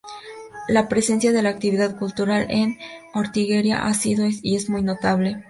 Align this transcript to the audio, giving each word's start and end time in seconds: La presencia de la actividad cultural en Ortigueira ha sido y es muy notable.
La 0.67 0.89
presencia 0.89 1.31
de 1.31 1.43
la 1.43 1.49
actividad 1.51 1.95
cultural 1.99 2.47
en 2.49 2.75
Ortigueira 3.13 3.85
ha 3.85 3.93
sido 3.93 4.25
y 4.27 4.55
es 4.55 4.67
muy 4.67 4.81
notable. 4.81 5.37